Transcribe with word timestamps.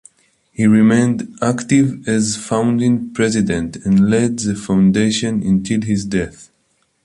He 0.51 0.65
remained 0.65 1.37
active 1.43 2.07
as 2.09 2.35
founding 2.35 3.13
president 3.13 3.75
and 3.85 4.09
led 4.09 4.39
the 4.39 4.55
foundation 4.55 5.43
until 5.43 5.81
his 5.83 6.05
death. 6.05 6.49